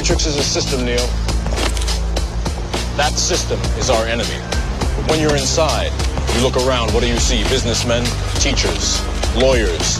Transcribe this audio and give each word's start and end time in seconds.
Matrix 0.00 0.24
is 0.24 0.36
a 0.38 0.42
system, 0.42 0.86
Neo. 0.86 0.96
That 2.96 3.12
system 3.16 3.60
is 3.76 3.90
our 3.90 4.06
enemy. 4.06 4.40
But 4.96 5.10
when 5.10 5.20
you're 5.20 5.36
inside, 5.36 5.92
you 6.34 6.40
look 6.42 6.56
around, 6.56 6.94
what 6.94 7.02
do 7.02 7.06
you 7.06 7.18
see? 7.18 7.42
Businessmen, 7.50 8.06
teachers, 8.36 8.96
lawyers, 9.36 9.98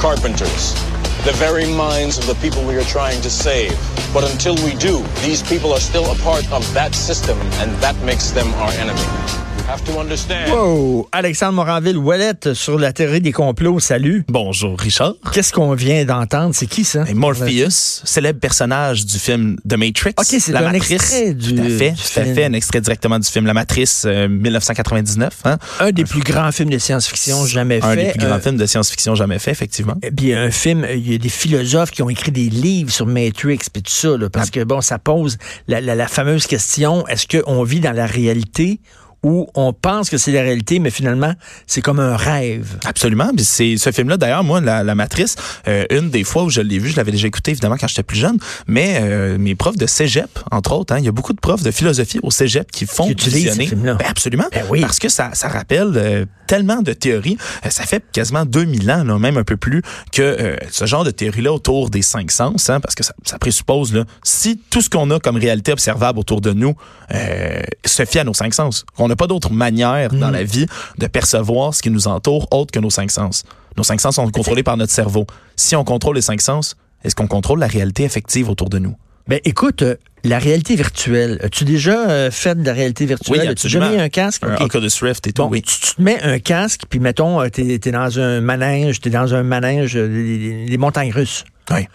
carpenters, 0.00 0.74
the 1.22 1.30
very 1.36 1.72
minds 1.76 2.18
of 2.18 2.26
the 2.26 2.34
people 2.42 2.66
we 2.66 2.74
are 2.74 2.82
trying 2.90 3.22
to 3.22 3.30
save. 3.30 3.70
But 4.12 4.28
until 4.28 4.56
we 4.64 4.74
do, 4.74 5.04
these 5.22 5.44
people 5.44 5.72
are 5.72 5.78
still 5.78 6.10
a 6.10 6.16
part 6.24 6.50
of 6.50 6.66
that 6.74 6.96
system, 6.96 7.38
and 7.62 7.70
that 7.76 7.94
makes 8.02 8.32
them 8.32 8.52
our 8.54 8.72
enemy. 8.72 9.45
You 9.66 9.72
have 9.72 9.82
to 9.84 9.98
understand. 10.00 10.52
Wow! 10.52 11.08
Alexandre 11.10 11.54
Moranville-Ouellette 11.54 12.54
sur 12.54 12.78
la 12.78 12.92
théorie 12.92 13.20
des 13.20 13.32
complots. 13.32 13.80
Salut. 13.80 14.24
Bonjour, 14.28 14.78
Richard. 14.78 15.14
Qu'est-ce 15.32 15.52
qu'on 15.52 15.74
vient 15.74 16.04
d'entendre? 16.04 16.54
C'est 16.54 16.66
qui 16.66 16.84
ça? 16.84 17.04
Et 17.08 17.14
Morpheus, 17.14 18.02
célèbre 18.04 18.38
personnage 18.38 19.04
du 19.04 19.18
film 19.18 19.56
The 19.68 19.74
Matrix. 19.76 20.12
Ok, 20.18 20.26
c'est 20.38 20.52
la 20.52 20.60
un 20.60 20.72
Matrice. 20.72 20.92
extrait 20.92 21.34
du- 21.34 21.54
Tout 21.54 21.60
à 21.62 21.64
fait, 21.68 21.90
du 21.90 21.96
tout 21.96 22.20
à 22.20 22.24
fait, 22.24 22.44
un 22.44 22.52
extrait 22.52 22.80
directement 22.80 23.18
du 23.18 23.28
film 23.28 23.46
La 23.46 23.54
Matrice, 23.54 24.04
euh, 24.06 24.28
1999. 24.28 25.38
Hein? 25.44 25.58
Un 25.80 25.90
des 25.90 26.04
plus 26.04 26.20
grands 26.22 26.52
films 26.52 26.70
de 26.70 26.78
science-fiction 26.78 27.46
jamais 27.46 27.80
Un 27.82 27.94
fait. 27.94 28.04
des 28.04 28.10
plus 28.12 28.20
grands 28.26 28.36
Euh, 28.36 28.40
films 28.40 28.56
de 28.58 28.66
science-fiction 28.66 29.14
jamais 29.16 29.40
fait, 29.40 29.50
effectivement. 29.50 29.96
Et 30.02 30.12
puis 30.12 30.32
un 30.32 30.50
film, 30.52 30.86
il 30.94 31.10
y 31.10 31.14
a 31.16 31.18
des 31.18 31.28
philosophes 31.28 31.90
qui 31.90 32.02
ont 32.02 32.08
écrit 32.10 32.30
des 32.30 32.48
livres 32.50 32.92
sur 32.92 33.06
Matrix 33.06 33.58
puis 33.72 33.82
tout 33.82 33.90
ça, 33.92 34.16
là, 34.16 34.30
parce 34.30 34.50
que 34.50 34.62
bon, 34.62 34.80
ça 34.80 34.98
pose 35.00 35.38
la, 35.66 35.80
la- 35.80 35.96
la 35.96 36.06
fameuse 36.06 36.46
question 36.46 37.06
est-ce 37.08 37.26
qu'on 37.26 37.64
vit 37.64 37.80
dans 37.80 37.92
la 37.96 38.06
réalité 38.06 38.78
ou 39.22 39.48
on 39.54 39.72
pense 39.72 40.10
que 40.10 40.18
c'est 40.18 40.32
la 40.32 40.42
réalité, 40.42 40.78
mais 40.78 40.90
finalement 40.90 41.32
c'est 41.66 41.80
comme 41.80 42.00
un 42.00 42.16
rêve. 42.16 42.78
Absolument. 42.84 43.30
Puis 43.34 43.44
c'est 43.44 43.76
ce 43.76 43.90
film-là, 43.90 44.16
d'ailleurs, 44.16 44.44
moi, 44.44 44.60
la, 44.60 44.82
la 44.84 44.94
Matrice, 44.94 45.36
euh, 45.68 45.84
une 45.90 46.10
des 46.10 46.24
fois 46.24 46.44
où 46.44 46.50
je 46.50 46.60
l'ai 46.60 46.78
vu, 46.78 46.88
je 46.88 46.96
l'avais 46.96 47.12
déjà 47.12 47.26
écouté 47.26 47.50
évidemment 47.52 47.76
quand 47.76 47.88
j'étais 47.88 48.02
plus 48.02 48.18
jeune, 48.18 48.38
mais 48.66 48.98
euh, 49.00 49.38
mes 49.38 49.54
profs 49.54 49.76
de 49.76 49.86
cégep, 49.86 50.38
entre 50.50 50.72
autres, 50.72 50.94
hein, 50.94 50.98
il 50.98 51.04
y 51.04 51.08
a 51.08 51.12
beaucoup 51.12 51.32
de 51.32 51.40
profs 51.40 51.62
de 51.62 51.70
philosophie 51.70 52.20
au 52.22 52.30
cégep 52.30 52.70
qui 52.70 52.86
font 52.86 53.06
Qui 53.06 53.12
utilisent 53.12 53.52
ces 53.54 53.66
films-là. 53.66 53.94
Ben, 53.94 54.06
absolument. 54.08 54.46
Ben 54.52 54.64
oui. 54.70 54.80
Parce 54.80 54.98
que 54.98 55.08
ça, 55.08 55.30
ça 55.34 55.48
rappelle 55.48 55.92
euh, 55.96 56.24
tellement 56.46 56.82
de 56.82 56.92
théories. 56.92 57.38
Euh, 57.64 57.70
ça 57.70 57.84
fait 57.84 58.04
quasiment 58.12 58.44
2000 58.44 58.90
ans, 58.90 59.04
là, 59.04 59.18
même 59.18 59.36
un 59.36 59.44
peu 59.44 59.56
plus, 59.56 59.82
que 60.12 60.22
euh, 60.22 60.56
ce 60.70 60.86
genre 60.86 61.04
de 61.04 61.10
théorie-là 61.10 61.52
autour 61.52 61.90
des 61.90 62.02
cinq 62.02 62.30
sens, 62.30 62.70
hein, 62.70 62.80
parce 62.80 62.94
que 62.94 63.04
ça, 63.04 63.14
ça 63.24 63.38
présuppose, 63.38 63.92
là, 63.92 64.04
si 64.22 64.58
tout 64.70 64.80
ce 64.80 64.90
qu'on 64.90 65.10
a 65.10 65.20
comme 65.20 65.36
réalité 65.36 65.72
observable 65.72 66.18
autour 66.18 66.40
de 66.40 66.52
nous 66.52 66.74
euh, 67.12 67.62
se 67.84 68.04
fie 68.04 68.18
à 68.18 68.24
nos 68.24 68.34
cinq 68.34 68.54
sens, 68.54 68.84
qu'on 68.96 69.08
n'a 69.08 69.16
pas 69.16 69.26
d'autre 69.26 69.52
manière 69.52 70.12
dans 70.12 70.30
la 70.30 70.42
vie 70.42 70.66
de 70.98 71.06
percevoir 71.06 71.74
ce 71.74 71.82
qui 71.82 71.90
nous 71.90 72.08
entoure 72.08 72.48
autre 72.50 72.72
que 72.72 72.80
nos 72.80 72.90
cinq 72.90 73.10
sens. 73.10 73.44
Nos 73.76 73.84
cinq 73.84 74.00
sens 74.00 74.16
sont 74.16 74.30
contrôlés 74.30 74.62
par 74.62 74.76
notre 74.76 74.92
cerveau. 74.92 75.26
Si 75.56 75.76
on 75.76 75.84
contrôle 75.84 76.16
les 76.16 76.22
cinq 76.22 76.40
sens, 76.40 76.76
est-ce 77.04 77.14
qu'on 77.14 77.26
contrôle 77.26 77.60
la 77.60 77.66
réalité 77.66 78.04
effective 78.04 78.48
autour 78.48 78.70
de 78.70 78.78
nous? 78.78 78.96
Ben 79.28 79.40
écoute, 79.44 79.84
la 80.26 80.38
réalité 80.38 80.76
virtuelle, 80.76 81.38
as-tu 81.42 81.64
déjà 81.64 82.08
euh, 82.08 82.30
fait 82.30 82.54
de 82.60 82.64
la 82.66 82.72
réalité 82.72 83.06
virtuelle? 83.06 83.40
Oui, 83.40 83.48
As-tu 83.48 83.78
mis 83.78 84.00
un 84.00 84.08
casque? 84.08 84.42
Un 84.44 84.54
Ok. 84.54 84.62
Oculus 84.62 84.90
Rift 85.02 85.26
et 85.26 85.32
tout, 85.32 85.42
Bon, 85.42 85.48
oui. 85.50 85.62
tu, 85.62 85.80
tu 85.80 85.94
te 85.94 86.02
mets 86.02 86.20
un 86.22 86.38
casque, 86.38 86.82
puis 86.88 86.98
mettons, 87.00 87.40
euh, 87.40 87.48
t'es 87.48 87.80
es 87.84 87.90
dans 87.90 88.18
un 88.18 88.40
manège, 88.40 89.00
t'es 89.00 89.10
dans 89.10 89.34
un 89.34 89.42
manège, 89.42 89.96
euh, 89.96 90.06
les, 90.06 90.66
les 90.66 90.78
montagnes 90.78 91.12
russes. 91.12 91.44
Oui. 91.70 91.86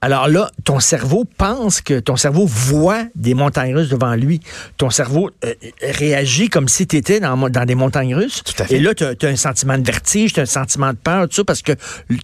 Alors 0.00 0.28
là, 0.28 0.48
ton 0.62 0.78
cerveau 0.78 1.24
pense 1.24 1.80
que 1.80 1.98
ton 1.98 2.14
cerveau 2.14 2.46
voit 2.46 3.06
des 3.16 3.34
montagnes 3.34 3.74
russes 3.74 3.88
devant 3.88 4.14
lui. 4.14 4.38
Ton 4.76 4.90
cerveau 4.90 5.30
euh, 5.44 5.54
réagit 5.82 6.48
comme 6.48 6.68
si 6.68 6.86
tu 6.86 6.96
étais 6.96 7.18
dans, 7.18 7.36
dans 7.48 7.64
des 7.64 7.74
montagnes 7.74 8.14
russes. 8.14 8.44
Tout 8.44 8.62
à 8.62 8.66
fait. 8.66 8.76
Et 8.76 8.78
là, 8.78 8.94
tu 8.94 9.04
as, 9.04 9.28
un 9.28 9.36
sentiment 9.36 9.76
de 9.76 9.84
vertige, 9.84 10.34
tu 10.34 10.38
as 10.40 10.44
un 10.44 10.46
sentiment 10.46 10.92
de 10.92 10.98
peur, 10.98 11.28
tout 11.28 11.34
ça, 11.34 11.44
parce 11.44 11.62
que 11.62 11.72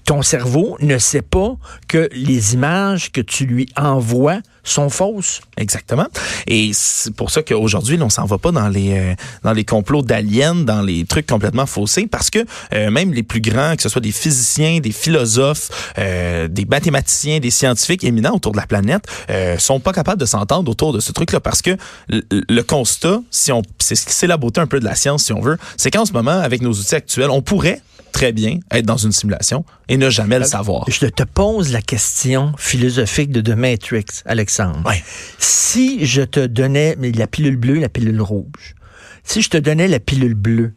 ton 0.05 0.23
cerveau 0.23 0.77
ne 0.81 0.99
sait 0.99 1.23
pas 1.23 1.57
que 1.89 2.09
les 2.13 2.55
images 2.55 3.11
que 3.11 3.21
tu 3.21 3.45
lui 3.45 3.69
envoies 3.77 4.39
sont 4.65 4.91
fausses. 4.91 5.41
Exactement. 5.57 6.07
Et 6.47 6.71
c'est 6.73 7.15
pour 7.15 7.31
ça 7.31 7.43
qu'aujourd'hui, 7.43 7.99
on 8.01 8.11
s'en 8.11 8.25
va 8.25 8.39
pas 8.39 8.51
dans 8.51 8.69
les 8.69 8.99
euh, 8.99 9.15
dans 9.43 9.53
les 9.53 9.65
complots 9.65 10.03
d'aliens, 10.03 10.55
dans 10.55 10.83
les 10.83 11.05
trucs 11.05 11.27
complètement 11.27 11.67
faussés, 11.67 12.07
parce 12.07 12.31
que 12.31 12.45
euh, 12.73 12.91
même 12.91 13.13
les 13.13 13.23
plus 13.23 13.41
grands, 13.41 13.77
que 13.77 13.83
ce 13.83 13.89
soit 13.89 14.01
des 14.01 14.13
physiciens, 14.13 14.81
des 14.81 14.93
philosophes, 14.93 15.93
euh, 15.99 16.49
des 16.49 16.65
mathématiciens, 16.65 17.41
des 17.41 17.51
scientifiques 17.51 18.05
éminents 18.05 18.35
autour 18.35 18.53
de 18.53 18.57
la 18.57 18.67
planète, 18.67 19.05
euh, 19.31 19.59
sont 19.59 19.81
pas 19.81 19.93
capables 19.93 20.21
de 20.21 20.27
s'entendre 20.27 20.71
autour 20.71 20.93
de 20.93 21.01
ce 21.01 21.13
truc-là, 21.13 21.41
parce 21.41 21.63
que 21.63 21.77
le, 22.09 22.23
le 22.31 22.63
constat, 22.63 23.21
si 23.31 23.53
on, 23.53 23.63
c'est 23.79 24.27
la 24.27 24.37
beauté 24.37 24.61
un 24.61 24.67
peu 24.67 24.81
de 24.81 24.85
la 24.85 24.95
science, 24.95 25.25
si 25.25 25.33
on 25.33 25.41
veut, 25.41 25.59
c'est 25.77 25.91
qu'en 25.91 26.07
ce 26.07 26.13
moment, 26.13 26.39
avec 26.41 26.63
nos 26.63 26.73
outils 26.73 26.95
actuels, 26.95 27.31
on 27.31 27.43
pourrait 27.43 27.81
très 28.15 28.33
bien 28.33 28.61
être 28.71 28.87
dans 28.87 28.97
une 28.97 29.11
simulation 29.11 29.65
et 29.89 29.97
ne 29.97 30.09
jamais 30.09 30.39
le 30.39 30.45
savoir. 30.45 30.85
Je 30.89 31.07
te 31.07 31.25
pose 31.25 31.73
la 31.73 31.83
question 31.83 32.53
philosophique 32.57 33.33
de 33.33 33.41
The 33.41 33.57
Matrix, 33.57 34.23
Alexandre. 34.25 34.89
Ouais. 34.89 35.03
Si 35.39 36.07
je 36.07 36.23
te 36.23 36.47
donnais 36.47 36.97
la 36.97 37.27
pilule 37.27 37.57
bleue, 37.57 37.81
la 37.81 37.89
pilule 37.89 38.23
rouge, 38.23 38.77
si 39.25 39.43
je 39.43 39.51
te 39.51 39.57
donnais 39.57 39.89
la 39.89 39.99
pilule 39.99 40.35
bleue, 40.35 40.75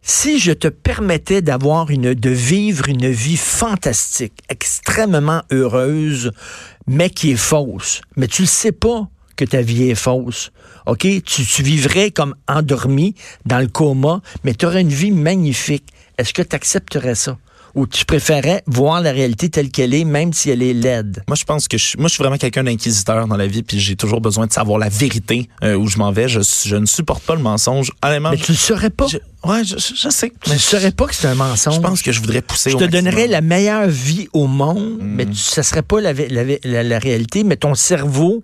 si 0.00 0.38
je 0.38 0.52
te 0.52 0.68
permettais 0.68 1.42
d'avoir 1.42 1.90
une, 1.90 2.14
de 2.14 2.30
vivre 2.30 2.88
une 2.88 3.10
vie 3.10 3.36
fantastique, 3.36 4.40
extrêmement 4.48 5.42
heureuse, 5.52 6.30
mais 6.86 7.10
qui 7.10 7.32
est 7.32 7.36
fausse, 7.36 8.00
mais 8.16 8.28
tu 8.28 8.42
ne 8.42 8.46
sais 8.46 8.72
pas 8.72 9.08
que 9.36 9.44
ta 9.44 9.60
vie 9.60 9.90
est 9.90 9.94
fausse. 9.94 10.52
OK? 10.86 11.00
Tu, 11.00 11.22
tu 11.22 11.62
vivrais 11.62 12.10
comme 12.10 12.34
endormi 12.48 13.14
dans 13.44 13.58
le 13.58 13.66
coma, 13.66 14.22
mais 14.42 14.54
tu 14.54 14.64
aurais 14.64 14.80
une 14.80 14.88
vie 14.88 15.10
magnifique. 15.10 15.84
Est-ce 16.18 16.32
que 16.32 16.42
tu 16.42 16.56
accepterais 16.56 17.14
ça? 17.14 17.36
Ou 17.74 17.86
tu 17.86 18.06
préférais 18.06 18.62
voir 18.66 19.02
la 19.02 19.12
réalité 19.12 19.50
telle 19.50 19.68
qu'elle 19.70 19.92
est, 19.92 20.04
même 20.04 20.32
si 20.32 20.48
elle 20.48 20.62
est 20.62 20.72
laide? 20.72 21.22
Moi, 21.28 21.36
je 21.36 21.44
pense 21.44 21.68
que 21.68 21.76
je, 21.76 21.98
moi, 21.98 22.08
je 22.08 22.14
suis 22.14 22.22
vraiment 22.22 22.38
quelqu'un 22.38 22.64
d'inquisiteur 22.64 23.26
dans 23.26 23.36
la 23.36 23.46
vie, 23.46 23.62
puis 23.62 23.78
j'ai 23.80 23.96
toujours 23.96 24.22
besoin 24.22 24.46
de 24.46 24.52
savoir 24.52 24.78
la 24.78 24.88
vérité 24.88 25.50
euh, 25.62 25.74
où 25.76 25.86
je 25.86 25.98
m'en 25.98 26.10
vais. 26.10 26.26
Je, 26.26 26.40
je 26.64 26.74
ne 26.76 26.86
supporte 26.86 27.22
pas 27.24 27.34
le 27.34 27.42
mensonge. 27.42 27.92
Honnêtement, 28.02 28.30
Mais 28.30 28.38
tu 28.38 28.52
ne 28.52 28.56
saurais 28.56 28.88
pas. 28.88 29.08
je, 29.08 29.18
ouais, 29.46 29.62
je, 29.62 29.76
je- 29.76 30.08
sais. 30.08 30.32
Tu 30.40 30.52
ne 30.52 30.56
saurais 30.56 30.90
pas 30.92 31.04
que 31.06 31.14
c'est 31.14 31.26
un 31.26 31.34
mensonge. 31.34 31.74
Je 31.74 31.80
pense 31.80 32.00
que 32.00 32.12
je 32.12 32.20
voudrais 32.20 32.40
pousser. 32.40 32.70
Je 32.70 32.76
au 32.76 32.78
te 32.78 32.84
maximum. 32.84 33.04
donnerais 33.10 33.26
la 33.26 33.42
meilleure 33.42 33.88
vie 33.88 34.28
au 34.32 34.46
monde, 34.46 34.96
Mm. 35.02 35.14
mais 35.14 35.26
tu, 35.26 35.34
ça 35.36 35.62
serait 35.62 35.82
pas 35.82 36.00
la, 36.00 36.14
la- 36.14 36.44
la- 36.64 36.82
la 36.82 36.98
réalité, 36.98 37.44
mais 37.44 37.56
ton 37.58 37.74
cerveau 37.74 38.42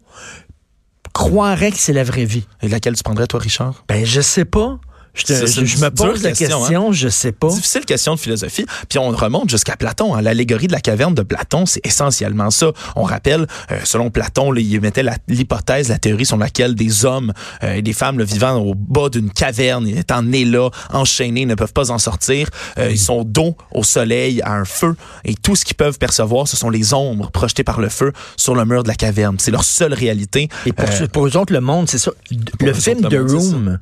croirait 1.13 1.71
que 1.73 1.79
c'est 1.79 1.93
la 1.93 2.05
vraie 2.05 2.25
vie. 2.25 2.45
Et 2.63 2.69
laquelle 2.69 2.97
tu 2.97 3.03
prendrais, 3.03 3.27
toi, 3.27 3.41
Richard? 3.41 3.85
Ben, 3.89 4.05
je 4.05 4.21
sais 4.21 4.45
pas. 4.45 4.79
Je, 5.15 5.25
te- 5.25 5.47
je- 5.47 5.65
je 5.67 5.77
me 5.79 5.91
pose 5.91 6.23
la 6.23 6.31
question, 6.33 6.59
question, 6.61 6.93
je 6.93 7.09
sais 7.09 7.33
pas. 7.33 7.49
Difficile 7.49 7.85
question 7.85 8.15
de 8.15 8.21
philosophie. 8.21 8.65
Puis 8.89 8.99
on 8.99 9.09
remonte 9.11 9.51
jusqu'à 9.51 9.77
Platon. 9.77 10.15
hein. 10.15 10.23
L'allégorie 10.23 10.69
de 10.69 10.73
la 10.73 10.81
caverne 10.81 11.15
de 11.15 11.23
Platon, 11.23 11.67
c'est 11.67 11.85
essentiellement 11.87 12.51
ça. 12.51 12.73
On 12.97 13.03
rappelle, 13.03 13.47
euh, 13.71 13.79
selon 13.85 14.11
Platon, 14.11 14.51
là, 14.53 14.61
il 14.61 14.81
mettait 14.81 15.05
l'hypothèse, 15.29 15.89
la, 15.91 15.99
théorie 15.99 16.25
sur 16.25 16.37
laquelle 16.39 16.75
des 16.75 17.05
hommes 17.05 17.33
euh, 17.63 17.75
et 17.75 17.83
des 17.83 17.93
femmes 17.93 18.19
là, 18.19 18.25
vivant 18.25 18.57
au 18.57 18.75
bas 18.75 19.09
d'une 19.11 19.31
caverne, 19.31 19.87
étant 19.87 20.23
nés 20.23 20.45
là, 20.47 20.71
enchaînés, 20.91 21.45
ne 21.47 21.55
peuvent 21.55 21.73
pas 21.75 21.91
en 21.91 21.99
sortir. 21.99 22.49
Euh, 22.79 22.91
Ils 22.91 22.99
sont 22.99 23.23
dos 23.25 23.57
au 23.73 23.83
soleil, 23.85 24.41
à 24.43 24.55
un 24.55 24.65
feu, 24.65 24.97
et 25.25 25.35
tout 25.35 25.57
ce 25.57 25.65
qu'ils 25.65 25.77
peuvent 25.77 25.99
percevoir, 25.99 26.49
ce 26.49 26.57
sont 26.57 26.71
les 26.71 26.95
ombres 26.95 27.31
projetées 27.31 27.65
par 27.65 27.81
le 27.81 27.89
feu 27.91 28.13
sur 28.37 28.55
le 28.55 28.65
mur 28.65 28.83
de 28.83 28.89
la 28.89 28.95
caverne. 28.95 29.37
C'est 29.39 29.51
leur 29.51 29.65
seule 29.65 29.93
réalité. 29.95 30.49
Et 30.67 30.73
pour, 30.73 30.89
Euh, 30.89 31.07
pour 31.13 31.27
eux 31.27 31.37
autres, 31.37 31.53
le 31.53 31.61
monde, 31.61 31.89
c'est 31.89 31.99
ça. 31.99 32.13
Le 32.61 32.73
film 32.73 33.07
le 33.11 33.29
ça. 33.29 33.35
Room, 33.37 33.79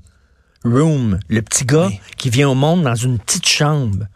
Room, 0.64 1.18
le 1.28 1.42
petit 1.42 1.64
gars 1.64 1.86
Oui. 1.88 2.00
qui 2.16 2.30
vient 2.30 2.48
au 2.50 2.54
monde 2.54 2.82
dans 2.82 2.94
une 2.94 3.18
petite 3.18 3.48
chambre. 3.48 4.06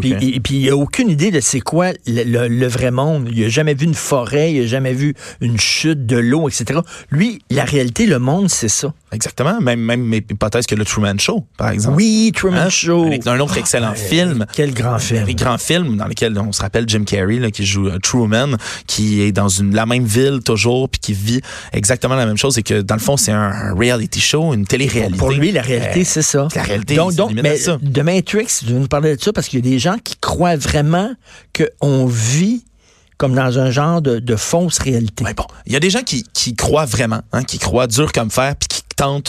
Puis 0.00 0.12
et, 0.22 0.38
puis 0.38 0.54
il 0.60 0.70
a 0.70 0.76
aucune 0.76 1.10
idée 1.10 1.32
de 1.32 1.40
c'est 1.40 1.58
quoi 1.60 1.90
le, 2.06 2.22
le- 2.22 2.46
le 2.48 2.66
vrai 2.68 2.92
monde. 2.92 3.28
Il 3.32 3.42
a 3.44 3.48
jamais 3.48 3.74
vu 3.74 3.86
une 3.86 3.94
forêt, 3.94 4.52
il 4.52 4.62
a 4.62 4.66
jamais 4.66 4.92
vu 4.92 5.14
une 5.40 5.58
chute 5.58 6.06
de 6.06 6.16
l'eau, 6.16 6.48
etc. 6.48 6.78
Lui, 7.10 7.40
la 7.50 7.64
réalité, 7.64 8.06
le 8.06 8.20
monde, 8.20 8.48
c'est 8.48 8.68
ça. 8.68 8.94
Exactement. 9.14 9.60
Même, 9.60 9.80
même 9.80 10.12
hypothèse 10.12 10.66
que 10.66 10.74
le 10.74 10.84
Truman 10.84 11.18
Show, 11.18 11.46
par 11.56 11.70
exemple. 11.70 11.96
Oui, 11.96 12.32
Truman 12.34 12.62
Hein? 12.66 12.68
Show. 12.68 13.10
Un, 13.26 13.30
un 13.30 13.40
autre 13.40 13.56
excellent 13.58 13.92
Ah, 13.92 13.96
film. 13.96 14.46
Quel 14.52 14.74
grand 14.74 14.98
film. 14.98 15.26
Un 15.28 15.32
grand 15.32 15.58
film 15.58 15.96
dans 15.96 16.06
lequel 16.06 16.38
on 16.38 16.52
se 16.52 16.60
rappelle 16.62 16.88
Jim 16.88 17.04
Carrey 17.04 17.36
là, 17.38 17.50
qui 17.50 17.64
joue 17.64 17.88
euh, 17.88 17.98
Truman, 17.98 18.56
qui 18.86 19.22
est 19.22 19.32
dans 19.32 19.48
une 19.48 19.74
la 19.74 19.86
même 19.86 20.04
ville 20.04 20.40
toujours, 20.44 20.88
puis 20.88 21.00
qui 21.00 21.12
vit 21.12 21.40
exactement 21.72 22.14
la 22.16 22.26
même 22.26 22.36
chose 22.36 22.58
et 22.58 22.62
que 22.62 22.80
dans 22.82 22.94
le 22.94 23.00
fond 23.00 23.16
c'est 23.16 23.32
un, 23.32 23.40
un 23.50 23.74
reality 23.74 24.20
show, 24.20 24.52
une 24.54 24.66
télé-réalité. 24.66 25.18
Pour 25.18 25.30
lui, 25.30 25.52
la 25.52 25.62
réalité, 25.62 26.00
Euh, 26.00 26.04
c'est 26.04 26.22
ça. 26.22 26.48
la 26.54 26.62
réalité, 26.62 26.96
donc, 26.96 27.14
donc 27.14 27.32
mais 27.32 27.56
ça. 27.56 27.78
de 27.80 28.02
Matrix, 28.02 28.46
tu 28.60 28.66
veux 28.66 28.78
nous 28.78 28.88
parler 28.88 29.16
de 29.16 29.22
ça 29.22 29.32
parce 29.32 29.48
qu'il 29.48 29.64
y 29.64 29.68
a 29.68 29.70
des 29.70 29.78
gens 29.78 29.96
qui 30.02 30.16
croient 30.16 30.56
vraiment 30.56 31.10
qu'on 31.80 32.06
vit 32.06 32.64
comme 33.16 33.34
dans 33.36 33.58
un 33.60 33.70
genre 33.70 34.02
de, 34.02 34.18
de 34.18 34.34
fausse 34.36 34.78
réalité. 34.80 35.22
Ouais, 35.24 35.34
bon, 35.34 35.44
il 35.66 35.72
y 35.72 35.76
a 35.76 35.80
des 35.80 35.88
gens 35.88 36.02
qui, 36.02 36.24
qui 36.34 36.56
croient 36.56 36.84
vraiment, 36.84 37.20
hein, 37.32 37.44
qui 37.44 37.58
croient 37.60 37.86
dur 37.86 38.10
comme 38.10 38.28
fer, 38.28 38.54
puis 38.56 38.66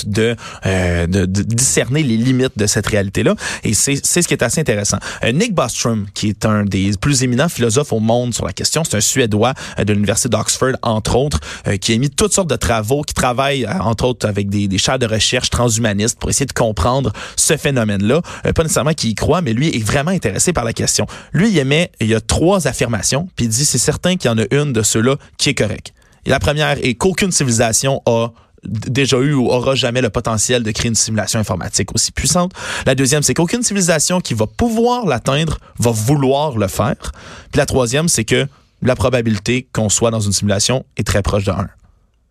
de, 0.05 0.35
euh, 0.65 1.07
de, 1.07 1.25
de 1.25 1.41
discerner 1.43 2.03
les 2.03 2.17
limites 2.17 2.57
de 2.57 2.67
cette 2.67 2.87
réalité-là. 2.87 3.35
Et 3.63 3.73
c'est 3.73 3.95
ce 4.03 4.27
qui 4.27 4.33
est 4.33 4.43
assez 4.43 4.61
intéressant. 4.61 4.97
Euh, 5.23 5.31
Nick 5.31 5.53
Bostrom, 5.53 6.05
qui 6.13 6.29
est 6.29 6.45
un 6.45 6.63
des 6.63 6.91
plus 6.99 7.23
éminents 7.23 7.49
philosophes 7.49 7.93
au 7.93 7.99
monde 7.99 8.33
sur 8.33 8.45
la 8.45 8.53
question, 8.53 8.83
c'est 8.83 8.97
un 8.97 9.01
Suédois 9.01 9.53
euh, 9.79 9.83
de 9.83 9.93
l'Université 9.93 10.29
d'Oxford, 10.29 10.73
entre 10.81 11.15
autres, 11.15 11.39
qui 11.81 11.93
a 11.93 11.97
mis 11.97 12.09
toutes 12.09 12.33
sortes 12.33 12.49
de 12.49 12.55
travaux, 12.55 13.01
qui 13.01 13.13
travaille, 13.13 13.67
entre 13.67 14.05
autres, 14.05 14.27
avec 14.27 14.49
des, 14.49 14.67
des 14.67 14.77
de 14.77 15.05
recherche 15.07 15.49
transhumanistes 15.49 16.19
pour 16.19 16.29
essayer 16.29 16.45
de 16.45 16.53
comprendre 16.53 17.11
ce 17.35 17.57
phénomène-là. 17.57 18.21
Pas 18.43 18.63
nécessairement 18.63 18.93
qu'il 18.93 19.09
y 19.09 19.15
croit, 19.15 19.41
mais 19.41 19.53
lui 19.53 19.69
est 19.69 19.83
vraiment 19.83 20.11
intéressé 20.11 20.53
par 20.53 20.63
la 20.63 20.73
question. 20.73 21.07
Lui, 21.33 21.49
il 21.49 21.57
émet, 21.57 21.91
il 21.99 22.07
y 22.07 22.15
a 22.15 22.21
trois 22.21 22.67
affirmations, 22.67 23.27
puis 23.35 23.45
il 23.45 23.49
dit 23.49 23.65
c'est 23.65 23.79
certain 23.79 24.15
qu'il 24.15 24.29
y 24.29 24.33
en 24.33 24.37
a 24.37 24.45
une 24.51 24.73
de 24.73 24.83
ceux-là 24.83 25.15
qui 25.37 25.49
est 25.49 25.55
correcte. 25.55 25.93
La 26.27 26.39
première 26.39 26.77
est 26.83 26.95
qu'aucune 26.95 27.31
civilisation 27.31 28.01
a 28.05 28.29
déjà 28.65 29.17
eu 29.17 29.33
ou 29.33 29.49
aura 29.49 29.75
jamais 29.75 30.01
le 30.01 30.09
potentiel 30.09 30.63
de 30.63 30.71
créer 30.71 30.89
une 30.89 30.95
simulation 30.95 31.39
informatique 31.39 31.93
aussi 31.93 32.11
puissante. 32.11 32.51
La 32.85 32.95
deuxième, 32.95 33.23
c'est 33.23 33.33
qu'aucune 33.33 33.63
civilisation 33.63 34.21
qui 34.21 34.33
va 34.33 34.47
pouvoir 34.47 35.05
l'atteindre 35.05 35.59
va 35.79 35.91
vouloir 35.91 36.57
le 36.57 36.67
faire. 36.67 37.11
Puis 37.51 37.57
la 37.57 37.65
troisième, 37.65 38.07
c'est 38.07 38.25
que 38.25 38.47
la 38.81 38.95
probabilité 38.95 39.67
qu'on 39.71 39.89
soit 39.89 40.11
dans 40.11 40.19
une 40.19 40.33
simulation 40.33 40.85
est 40.97 41.05
très 41.05 41.21
proche 41.21 41.43
de 41.43 41.51
1. 41.51 41.67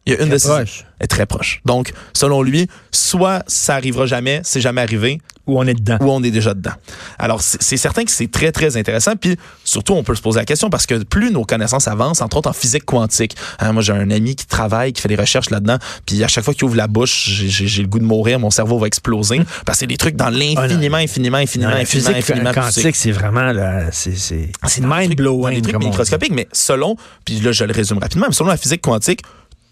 Il 0.06 0.12
y 0.12 0.16
a 0.16 0.20
une 0.20 0.28
Très 0.28 0.34
de 0.34 0.66
ces 0.66 0.84
est 1.00 1.06
très 1.06 1.26
proche. 1.26 1.62
Donc, 1.64 1.92
selon 2.12 2.42
lui, 2.42 2.68
soit 2.90 3.42
ça 3.46 3.74
arrivera 3.74 4.04
jamais, 4.06 4.42
c'est 4.44 4.60
jamais 4.60 4.82
arrivé, 4.82 5.20
Où 5.46 5.58
on 5.58 5.66
est 5.66 5.74
dedans. 5.74 5.98
ou 6.00 6.10
on 6.10 6.22
est 6.22 6.30
déjà 6.30 6.54
dedans. 6.54 6.72
Alors, 7.18 7.42
c'est 7.42 7.76
certain 7.76 8.04
que 8.04 8.10
c'est 8.10 8.30
très, 8.30 8.50
très 8.50 8.78
intéressant. 8.78 9.14
Puis, 9.14 9.36
surtout, 9.62 9.92
on 9.92 10.02
peut 10.02 10.14
se 10.14 10.22
poser 10.22 10.38
la 10.38 10.46
question 10.46 10.70
parce 10.70 10.86
que 10.86 11.02
plus 11.04 11.30
nos 11.30 11.44
connaissances 11.44 11.86
avancent, 11.86 12.22
entre 12.22 12.38
autres 12.38 12.48
en 12.48 12.54
physique 12.54 12.84
quantique. 12.86 13.36
Hein, 13.58 13.72
moi, 13.72 13.82
j'ai 13.82 13.92
un 13.92 14.10
ami 14.10 14.36
qui 14.36 14.46
travaille, 14.46 14.94
qui 14.94 15.02
fait 15.02 15.08
des 15.08 15.16
recherches 15.16 15.50
là-dedans. 15.50 15.76
Puis, 16.06 16.24
à 16.24 16.28
chaque 16.28 16.44
fois 16.44 16.54
qu'il 16.54 16.64
ouvre 16.64 16.76
la 16.76 16.86
bouche, 16.86 17.28
j'ai- 17.28 17.82
le 17.82 17.88
goût 17.88 17.98
de 17.98 18.04
mourir, 18.04 18.38
mon 18.38 18.50
cerveau 18.50 18.78
va 18.78 18.86
exploser. 18.86 19.38
Parce 19.66 19.76
que 19.76 19.80
c'est 19.80 19.86
des 19.86 19.98
trucs 19.98 20.16
dans 20.16 20.30
l'infiniment, 20.30 20.96
infiniment, 20.96 21.36
infiniment, 21.38 21.70
la 21.70 21.76
infiniment, 21.80 22.08
physique 22.10 22.30
infiniment 22.30 22.52
quantique, 22.54 22.96
c'est 22.96 23.12
vraiment 23.12 23.52
là, 23.52 23.90
c'est 23.92 24.50
dans 24.62 24.88
mind-blowing. 24.96 25.56
les 25.56 25.62
trucs 25.62 25.76
microscopiques, 25.84 26.32
mais 26.32 26.48
selon, 26.52 26.96
puis 27.24 27.40
là, 27.40 27.52
je 27.52 27.64
le 27.64 27.72
résume 27.72 27.98
rapidement, 27.98 28.26
mais 28.28 28.34
selon 28.34 28.48
la 28.48 28.56
physique 28.56 28.80
quantique, 28.80 29.20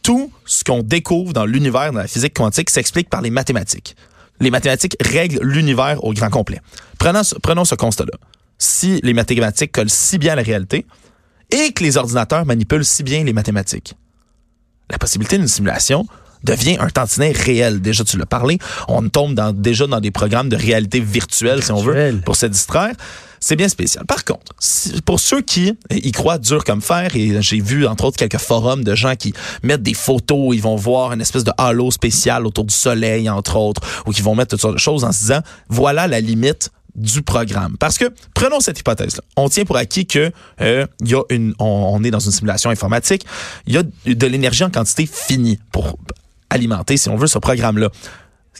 tout 0.02 0.30
ce 0.44 0.64
qu'on 0.64 0.82
découvre 0.82 1.32
dans 1.32 1.46
l'univers, 1.46 1.92
dans 1.92 2.00
la 2.00 2.08
physique 2.08 2.34
quantique, 2.34 2.68
s'explique 2.70 3.08
par 3.08 3.22
les 3.22 3.30
mathématiques. 3.30 3.96
Les 4.42 4.50
mathématiques 4.50 4.96
règlent 5.00 5.38
l'univers 5.42 6.02
au 6.04 6.12
grand 6.12 6.28
complet. 6.28 6.60
Prenons, 6.98 7.22
ce- 7.22 7.74
constat-là. 7.74 8.18
Si 8.58 9.00
les 9.04 9.14
mathématiques 9.14 9.72
collent 9.72 9.88
si 9.88 10.18
bien 10.18 10.32
à 10.32 10.36
la 10.36 10.42
réalité 10.42 10.84
et 11.50 11.72
que 11.72 11.82
les 11.84 11.96
ordinateurs 11.96 12.44
manipulent 12.44 12.84
si 12.84 13.02
bien 13.04 13.22
les 13.24 13.32
mathématiques, 13.32 13.94
la 14.90 14.98
possibilité 14.98 15.38
d'une 15.38 15.48
simulation 15.48 16.06
devient 16.44 16.76
un 16.80 16.88
tantinet 16.88 17.32
réel. 17.32 17.80
Déjà, 17.80 18.04
tu 18.04 18.16
l'as 18.18 18.26
parlé, 18.26 18.58
on 18.88 19.08
tombe 19.08 19.34
dans, 19.34 19.52
déjà 19.52 19.86
dans 19.86 20.00
des 20.00 20.10
programmes 20.10 20.48
de 20.48 20.56
réalité 20.56 21.00
virtuelle, 21.00 21.62
si 21.62 21.72
on 21.72 21.82
veut, 21.82 22.20
pour 22.24 22.36
se 22.36 22.46
distraire. 22.46 22.94
C'est 23.44 23.56
bien 23.56 23.68
spécial. 23.68 24.06
Par 24.06 24.24
contre, 24.24 24.52
pour 25.04 25.18
ceux 25.18 25.42
qui 25.42 25.76
y 25.90 26.12
croient 26.12 26.38
dur 26.38 26.62
comme 26.62 26.80
fer, 26.80 27.16
et 27.16 27.42
j'ai 27.42 27.60
vu 27.60 27.88
entre 27.88 28.04
autres 28.04 28.16
quelques 28.16 28.38
forums 28.38 28.84
de 28.84 28.94
gens 28.94 29.16
qui 29.16 29.34
mettent 29.64 29.82
des 29.82 29.94
photos, 29.94 30.54
ils 30.54 30.62
vont 30.62 30.76
voir 30.76 31.12
une 31.12 31.20
espèce 31.20 31.42
de 31.42 31.50
halo 31.58 31.90
spécial 31.90 32.46
autour 32.46 32.64
du 32.64 32.74
soleil, 32.74 33.28
entre 33.28 33.56
autres, 33.56 33.82
ou 34.06 34.12
qui 34.12 34.22
vont 34.22 34.36
mettre 34.36 34.50
toutes 34.50 34.60
sortes 34.60 34.74
de 34.74 34.78
choses 34.78 35.02
en 35.02 35.10
se 35.10 35.18
disant, 35.18 35.40
voilà 35.68 36.06
la 36.06 36.20
limite 36.20 36.70
du 36.94 37.22
programme. 37.22 37.76
Parce 37.78 37.98
que, 37.98 38.12
prenons 38.32 38.60
cette 38.60 38.78
hypothèse-là. 38.78 39.24
On 39.36 39.48
tient 39.48 39.64
pour 39.64 39.76
acquis 39.76 40.06
que 40.06 40.30
euh, 40.60 40.86
y 41.00 41.14
a 41.14 41.22
une, 41.30 41.54
on, 41.58 41.64
on 41.64 42.04
est 42.04 42.12
dans 42.12 42.20
une 42.20 42.30
simulation 42.30 42.70
informatique, 42.70 43.26
il 43.66 43.74
y 43.74 43.76
a 43.76 43.82
de 43.82 44.26
l'énergie 44.28 44.62
en 44.62 44.70
quantité 44.70 45.06
finie 45.06 45.58
pour 45.72 45.98
alimenter, 46.52 46.96
si 46.96 47.08
on 47.08 47.16
veut, 47.16 47.26
ce 47.26 47.38
programme-là. 47.38 47.88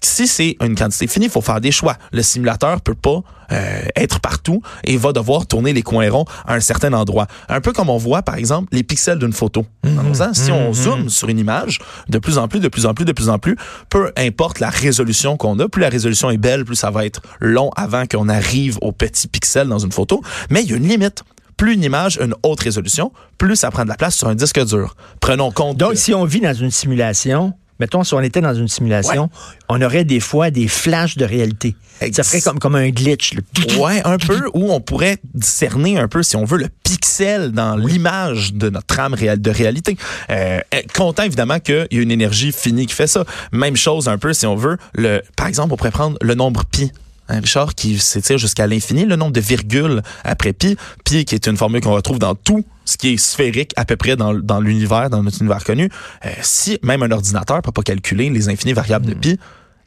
Si 0.05 0.27
c'est 0.27 0.57
une 0.61 0.75
quantité 0.75 1.07
finie, 1.07 1.27
il 1.27 1.31
faut 1.31 1.43
faire 1.43 1.61
des 1.61 1.71
choix. 1.71 1.97
Le 2.13 2.23
simulateur 2.23 2.81
peut 2.81 2.95
pas 2.95 3.21
euh, 3.53 3.83
être 3.95 4.19
partout 4.21 4.61
et 4.85 4.97
va 4.97 5.13
devoir 5.13 5.47
tourner 5.47 5.73
les 5.73 5.83
coins 5.83 6.11
ronds 6.11 6.25
à 6.47 6.55
un 6.55 6.61
certain 6.61 6.93
endroit. 6.95 7.27
Un 7.49 7.61
peu 7.61 7.73
comme 7.73 7.89
on 7.91 7.99
voit, 7.99 8.23
par 8.23 8.35
exemple, 8.37 8.69
les 8.73 8.83
pixels 8.83 9.19
d'une 9.19 9.35
photo. 9.35 9.65
Dans 9.85 10.23
ans, 10.23 10.33
si 10.33 10.51
on 10.51 10.73
zoome 10.73 11.09
sur 11.09 11.29
une 11.29 11.39
image, 11.39 11.79
de 12.09 12.19
plus 12.19 12.39
en 12.39 12.49
plus, 12.49 12.59
de 12.59 12.69
plus 12.69 12.87
en 12.87 12.95
plus, 12.95 13.05
de 13.05 13.13
plus 13.13 13.29
en 13.29 13.39
plus, 13.39 13.57
peu 13.91 14.11
importe 14.17 14.59
la 14.59 14.71
résolution 14.71 15.37
qu'on 15.37 15.59
a, 15.61 15.69
plus 15.69 15.83
la 15.83 15.91
résolution 15.91 16.31
est 16.31 16.39
belle, 16.39 16.65
plus 16.65 16.75
ça 16.75 16.91
va 16.91 17.05
être 17.05 17.21
long 17.41 17.71
avant 17.77 18.05
qu'on 18.07 18.29
arrive 18.29 18.79
aux 18.81 18.93
petits 18.93 19.29
pixels 19.29 19.69
dans 19.69 19.79
une 19.79 19.93
photo. 19.93 20.21
Mais 20.51 20.63
il 20.63 20.71
y 20.71 20.73
a 20.73 20.77
une 20.79 20.89
limite. 20.89 21.23
Plus 21.59 21.75
une 21.75 21.85
image 21.85 22.19
a 22.19 22.25
une 22.25 22.35
haute 22.43 22.61
résolution, 22.61 23.13
plus 23.39 23.55
ça 23.55 23.71
prend 23.71 23.85
de 23.85 23.89
la 23.91 23.95
place 23.97 24.17
sur 24.17 24.27
un 24.27 24.35
disque 24.35 24.65
dur. 24.65 24.97
Prenons 25.21 25.53
compte. 25.53 25.77
Donc, 25.77 25.93
que- 25.93 25.99
si 25.99 26.13
on 26.15 26.25
vit 26.25 26.41
dans 26.41 26.55
une 26.55 26.71
simulation, 26.73 27.53
mettons, 27.83 28.05
si 28.05 28.15
on 28.15 28.21
était 28.21 28.41
dans 28.41 28.55
une 28.55 28.69
simulation, 28.69 29.29
on 29.69 29.83
aurait 29.83 30.05
des 30.05 30.21
fois 30.21 30.53
des 30.53 30.69
flashs 30.69 31.17
de 31.17 31.25
réalité. 31.25 31.75
Ça 32.13 32.23
ferait 32.23 32.41
comme, 32.41 32.61
comme 32.61 32.77
un 32.77 32.91
glitch. 32.91 33.35
là. 33.35 33.41
Ouais, 33.79 34.01
un 34.05 34.19
peu, 34.19 34.41
où 34.55 34.73
on 34.73 34.81
pourrait 34.81 35.19
discerner 35.35 35.99
un 35.99 36.07
peu, 36.07 36.23
si 36.23 36.37
on 36.37 36.45
veut, 36.45 36.59
le 36.59 36.69
pixel 36.85 37.51
dans 37.51 37.75
l'image 37.75 38.55
de 38.55 38.71
notre 38.71 39.01
âme 39.01 39.15
réelle 39.15 39.43
de 39.43 39.51
réalité. 39.51 39.97
Euh, 40.31 40.61
euh, 40.75 40.81
content, 40.95 41.25
évidemment, 41.25 41.59
qu'il 41.59 41.89
y 41.91 41.99
a 41.99 42.01
une 42.01 42.13
énergie 42.13 42.53
finie 42.53 42.87
qui 42.87 42.95
fait 42.95 43.09
ça. 43.09 43.25
Même 43.51 43.77
chose, 43.77 44.09
un 44.09 44.19
peu, 44.19 44.33
si 44.33 44.47
on 44.47 44.55
veut, 44.55 44.77
le, 44.95 45.23
par 45.37 45.49
exemple, 45.49 45.73
on 45.73 45.77
pourrait 45.77 45.91
prendre 45.91 46.17
le 46.21 46.35
nombre 46.37 46.65
pi. 46.65 46.93
Hein, 47.29 47.41
Richard, 47.41 47.75
qui 47.75 47.99
s'étire 47.99 48.39
jusqu'à 48.39 48.69
l'infini, 48.69 49.07
le 49.07 49.17
nombre 49.17 49.33
de 49.33 49.41
virgules 49.41 50.03
après 50.23 50.53
pi. 50.53 50.77
Pi, 51.05 51.25
qui 51.25 51.35
est 51.35 51.47
une 51.49 51.57
formule 51.57 51.81
qu'on 51.81 51.95
retrouve 51.95 52.21
dans 52.21 52.37
tout 52.37 52.65
ce 52.85 52.97
qui 52.97 53.15
est 53.15 53.17
sphérique 53.17 53.73
à 53.77 53.85
peu 53.85 53.97
près 53.97 54.17
dans, 54.17 54.35
dans 54.35 54.61
l'univers, 54.61 55.11
dans 55.11 55.23
notre 55.23 55.41
univers 55.41 55.65
connu. 55.65 55.89
Euh, 56.25 56.31
si 56.43 56.79
même 56.83 57.03
un 57.03 57.11
ordinateur 57.11 57.63
peut 57.63 57.73
pas 57.73 57.83
calculer 57.83 58.31
les 58.31 58.49
infinies 58.49 58.73
variables 58.73 59.07
de 59.07 59.15
pi, 59.15 59.39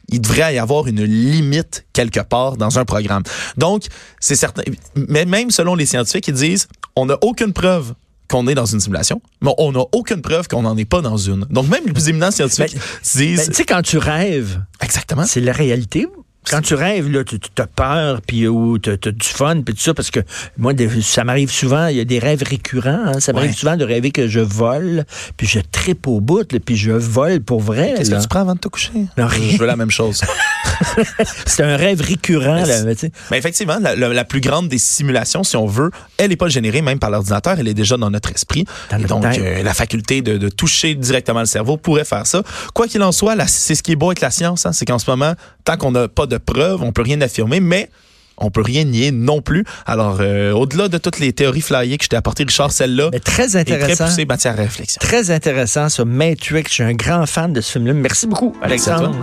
il 0.10 0.22
devrait 0.22 0.56
y 0.56 0.60
avoir 0.60 0.88
une 0.88 1.04
limite 1.04 1.86
quelque 1.94 2.20
part 2.20 2.58
dans 2.58 2.78
un 2.78 2.86
programme. 2.86 3.24
Donc, 3.58 3.86
c'est 4.20 4.36
certain. 4.36 4.64
Mais 4.96 5.26
même 5.26 5.52
selon 5.52 5.76
les 5.76 5.86
scientifiques, 5.86 6.28
ils 6.28 6.34
disent, 6.36 6.68
on 6.96 7.08
n'a 7.08 7.18
aucune 7.22 7.54
preuve 7.54 7.94
qu'on 8.28 8.48
est 8.48 8.56
dans 8.56 8.66
une 8.66 8.80
simulation, 8.80 9.22
mais 9.42 9.52
on 9.58 9.72
n'a 9.72 9.84
aucune 9.92 10.22
preuve 10.22 10.48
qu'on 10.48 10.64
n'en 10.64 10.76
est 10.78 10.86
pas 10.86 11.02
dans 11.02 11.18
une. 11.18 11.46
Donc, 11.50 11.68
même 11.70 11.84
les 11.86 11.94
plus 11.94 12.10
éminents 12.10 12.32
scientifiques 12.32 12.74
Ben, 12.74 12.82
disent... 13.20 13.38
Ben, 13.38 13.48
tu 13.50 13.54
sais, 13.54 13.66
quand 13.66 13.82
tu 13.82 13.98
rêves, 13.98 14.62
exactement. 14.82 15.26
c'est 15.26 15.42
la 15.42 15.54
réalité. 15.54 16.08
Quand 16.50 16.62
tu 16.62 16.74
rêves, 16.76 17.10
là, 17.12 17.24
tu 17.24 17.38
as 17.58 17.68
peur, 17.68 18.22
puis 18.26 18.48
ou 18.48 18.78
tu 18.80 18.90
as, 18.92 18.98
du 18.98 19.28
fun, 19.28 19.62
puis 19.62 19.74
tout 19.76 19.82
ça, 19.82 19.94
parce 19.94 20.12
que 20.12 20.20
moi, 20.58 20.74
ça 21.02 21.24
m'arrive 21.24 21.52
souvent, 21.52 21.88
il 21.88 21.98
y 21.98 22.00
a 22.00 22.06
des 22.06 22.20
rêves 22.20 22.44
récurrents. 22.46 23.06
hein. 23.08 23.20
ça 23.20 23.34
m'arrive 23.34 23.52
Ouais. 23.52 23.56
souvent 23.56 23.78
de 23.78 23.84
rêver 23.86 24.12
que 24.12 24.28
je 24.28 24.40
vole, 24.40 25.06
puis 25.38 25.48
je 25.48 25.60
tripe 25.72 26.08
au 26.08 26.20
bout, 26.22 26.52
là, 26.52 26.60
puis 26.64 26.76
je 26.76 26.92
vole 26.92 27.42
pour 27.42 27.62
vrai. 27.62 27.94
Qu'est-ce 27.98 28.12
que 28.12 28.22
tu 28.22 28.28
prends 28.28 28.42
avant 28.42 28.56
de 28.56 28.60
te 28.60 28.68
coucher? 28.68 28.92
Non, 29.18 29.28
rien. 29.28 29.50
Je 29.54 29.58
veux 29.58 29.66
la 29.68 29.76
même 29.76 29.92
chose. 29.92 30.22
C'est 31.46 31.64
un 31.64 31.78
rêve 31.78 32.02
récurrent. 32.02 32.56
Mais 32.56 32.66
Là, 32.66 32.84
mais 33.32 33.38
effectivement, 33.38 33.78
la, 33.82 33.96
la- 33.96 34.10
la 34.10 34.24
plus 34.26 34.42
grande 34.42 34.68
des 34.68 34.78
simulations, 34.78 35.44
si 35.44 35.56
on 35.58 35.66
veut, 35.66 35.92
elle 36.18 36.30
n'est 36.30 36.36
pas 36.36 36.48
générée 36.48 36.82
même 36.82 37.00
par 37.00 37.10
l'ordinateur, 37.10 37.56
elle 37.60 37.68
est 37.68 37.74
déjà 37.74 37.98
dans 37.98 38.10
notre 38.10 38.32
esprit. 38.32 38.66
Dans 38.92 38.98
Et 38.98 39.02
notre 39.02 39.20
donc, 39.20 39.38
euh, 39.38 39.64
la 39.64 39.74
faculté 39.74 40.22
de, 40.22 40.38
de 40.38 40.50
toucher 40.50 40.96
directement 40.96 41.40
le 41.42 41.46
cerveau 41.46 41.78
pourrait 41.78 42.06
faire 42.06 42.26
ça. 42.26 42.44
Quoi 42.74 42.88
qu'il 42.88 43.02
en 43.04 43.12
soit, 43.12 43.36
c'est 43.48 43.76
ce 43.76 43.84
qui 43.84 43.92
est 43.94 43.96
beau 43.96 44.08
avec 44.08 44.22
la 44.22 44.32
science, 44.32 44.66
hein, 44.66 44.74
c'est 44.74 44.86
qu'en 44.86 45.00
ce 45.00 45.10
moment, 45.10 45.34
tant 45.64 45.78
qu'on 45.78 45.92
n'a 45.92 46.08
pas 46.08 46.26
de 46.26 46.38
preuves, 46.38 46.82
on 46.82 46.92
peut 46.92 47.02
rien 47.04 47.20
affirmer, 47.22 47.60
mais 47.60 47.90
on 48.38 48.52
peut 48.52 48.62
rien 48.62 48.84
nier 48.84 49.12
non 49.14 49.42
plus. 49.42 49.64
Alors, 49.86 50.18
euh, 50.20 50.52
au-delà 50.52 50.90
de 50.90 50.98
toutes 50.98 51.20
les 51.20 51.32
théories 51.32 51.62
flyées 51.62 51.98
que 51.98 52.04
je 52.04 52.10
t'ai 52.10 52.18
apportées, 52.18 52.44
Richard, 52.44 52.70
celle-là 52.72 53.10
très 53.12 53.16
est 53.16 53.20
très 53.22 53.56
intéressant. 53.56 54.06
poussée 54.08 54.26
matière 54.26 54.54
à 54.54 54.58
réflexion. 54.58 55.00
Très 55.00 55.32
intéressant, 55.32 55.88
ce 55.88 56.02
Matrix. 56.02 56.64
Je 56.68 56.74
suis 56.74 56.84
un 56.84 56.92
grand 56.94 57.26
fan 57.26 57.54
de 57.54 57.62
ce 57.62 57.72
film-là. 57.74 57.94
Merci 57.94 58.28
beaucoup, 58.28 58.54
Alexandre. 58.62 59.16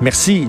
Merci. 0.00 0.44